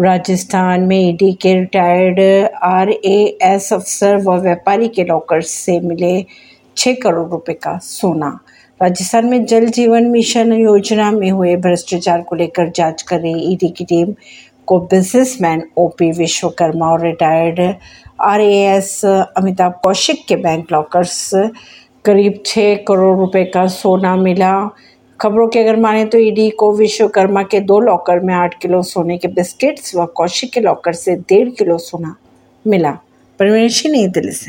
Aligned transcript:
राजस्थान 0.00 0.80
में 0.80 0.98
ईडी 0.98 1.32
के 1.32 1.52
retired 1.54 2.20
RAS 2.64 3.72
अफसर 3.72 4.16
व 4.16 4.36
व्यापारी 4.42 4.88
के 4.88 5.04
लॉकर 5.04 5.40
से 5.42 5.78
मिले 5.80 6.24
छः 6.76 6.94
करोड़ 7.02 7.28
रुपए 7.30 7.52
का 7.52 7.76
सोना। 7.78 8.28
राजस्थान 8.80 9.26
में 9.26 9.44
जल 9.46 9.66
जीवन 9.68 10.06
मिशन 10.10 10.52
योजना 10.52 11.10
में 11.12 11.30
हुए 11.30 11.54
भ्रष्टाचार 11.56 12.20
को 12.28 12.36
लेकर 12.36 12.70
जाँच 12.76 13.02
कर 13.02 13.20
रही 13.20 13.52
ईडी 13.52 13.68
की 13.68 13.84
टीम 13.84 14.14
को 14.66 14.78
बिजनेसमैन 14.80 15.62
ओपी 15.78 16.10
विश्वकर्मा 16.12 16.90
और 16.92 17.04
रिटायर्ड 17.06 17.60
आरएएस 18.20 19.04
अमिताभ 19.04 19.80
कौशिक 19.82 20.24
के 20.28 20.36
बैंक 20.36 20.72
लॉकर्स 20.72 21.30
करीब 22.04 22.42
छः 22.46 22.74
करोड़ 22.88 23.16
रुपए 23.18 23.44
का 23.44 23.66
सोना 23.66 24.16
मिला। 24.16 24.54
खबरों 25.20 25.48
के 25.48 25.58
अगर 25.60 25.76
माने 25.76 26.04
तो 26.04 26.18
ईडी 26.18 26.50
को 26.50 26.72
विश्वकर्मा 26.72 27.42
के 27.42 27.60
दो 27.60 27.80
लॉकर 27.80 28.20
में 28.20 28.34
आठ 28.34 28.60
किलो 28.62 28.82
सोने 28.82 29.18
के 29.18 29.28
बिस्किट्स 29.28 29.96
व 29.96 30.06
कौशिक 30.06 30.52
के 30.52 30.60
लॉकर 30.60 30.92
से 30.92 31.16
डेढ़ 31.16 31.48
किलो 31.48 31.78
सोना 31.78 32.16
मिला। 32.66 32.98
परमेश 33.38 33.86
नई 33.86 34.06
दिल्ली 34.08 34.32
से। 34.32 34.48